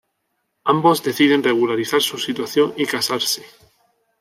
Ambos 0.63 1.03
deciden 1.03 1.43
regularizar 1.43 2.01
su 2.01 2.17
situación 2.17 2.73
y 2.75 2.87
casarse. 2.87 3.45